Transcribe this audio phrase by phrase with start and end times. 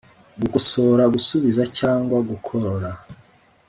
[0.41, 2.89] Gukosora gusubiza cyangwa kugorora